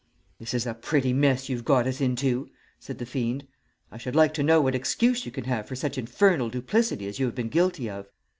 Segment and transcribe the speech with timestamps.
[0.39, 3.45] "'This is a pretty mess you've got us into,' said the fiend.
[3.91, 7.19] 'I should like to know what excuse you can have for such infernal duplicity as
[7.19, 8.09] you have been guilty of?'